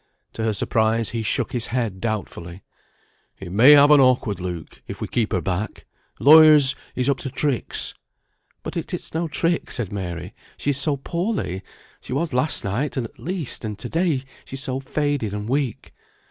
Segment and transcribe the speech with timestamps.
[0.33, 2.63] To her surprise he shook his head doubtfully.
[3.37, 5.85] "It may have an awkward look, if we keep her back.
[6.19, 7.93] Lawyers is up to tricks."
[8.63, 10.33] "But it's no trick," said Mary.
[10.57, 11.61] "She is so poorly,
[12.01, 15.93] she was last night, at least; and to day she's so faded and weak."